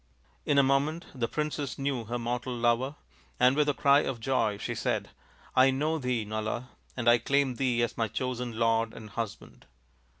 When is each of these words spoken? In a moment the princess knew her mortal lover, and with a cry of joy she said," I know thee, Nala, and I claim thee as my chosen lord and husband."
In 0.47 0.57
a 0.57 0.63
moment 0.63 1.05
the 1.13 1.27
princess 1.27 1.77
knew 1.77 2.05
her 2.05 2.17
mortal 2.17 2.57
lover, 2.57 2.95
and 3.39 3.55
with 3.55 3.69
a 3.69 3.75
cry 3.75 3.99
of 3.99 4.19
joy 4.19 4.57
she 4.57 4.73
said," 4.73 5.11
I 5.55 5.69
know 5.69 5.99
thee, 5.99 6.25
Nala, 6.25 6.69
and 6.97 7.07
I 7.07 7.19
claim 7.19 7.53
thee 7.57 7.83
as 7.83 7.99
my 7.99 8.07
chosen 8.07 8.57
lord 8.57 8.95
and 8.95 9.11
husband." 9.11 9.67